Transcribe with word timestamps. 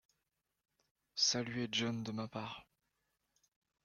Saluez 1.25 1.67
John 1.71 2.01
de 2.03 2.11
ma 2.11 2.27
part. 2.27 2.65